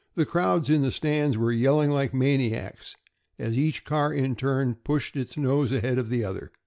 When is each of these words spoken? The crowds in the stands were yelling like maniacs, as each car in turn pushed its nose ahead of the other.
The 0.15 0.25
crowds 0.25 0.67
in 0.67 0.81
the 0.81 0.89
stands 0.89 1.37
were 1.37 1.51
yelling 1.51 1.91
like 1.91 2.11
maniacs, 2.11 2.95
as 3.37 3.55
each 3.55 3.85
car 3.85 4.11
in 4.11 4.35
turn 4.35 4.73
pushed 4.83 5.15
its 5.15 5.37
nose 5.37 5.71
ahead 5.71 5.99
of 5.99 6.09
the 6.09 6.23
other. 6.23 6.51